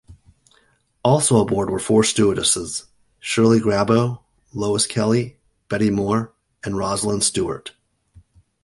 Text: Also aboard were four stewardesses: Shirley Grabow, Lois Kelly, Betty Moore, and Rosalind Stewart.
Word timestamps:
Also 1.03 1.39
aboard 1.39 1.69
were 1.69 1.77
four 1.77 2.03
stewardesses: 2.03 2.85
Shirley 3.19 3.59
Grabow, 3.59 4.21
Lois 4.51 4.87
Kelly, 4.87 5.37
Betty 5.69 5.91
Moore, 5.91 6.33
and 6.63 6.75
Rosalind 6.75 7.23
Stewart. 7.23 7.75